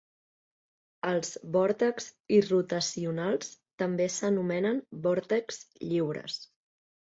Els 1.09 1.29
vòrtexs 1.55 2.07
irrotacionals 2.39 3.53
també 3.83 4.09
s'anomenen 4.17 4.83
"vòrtexs 5.07 5.63
lliures". 5.93 6.43